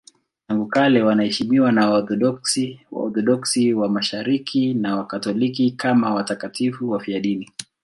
[0.47, 7.51] Tangu kale wanaheshimiwa na Waorthodoksi, Waorthodoksi wa Mashariki na Wakatoliki kama watakatifu wafiadini.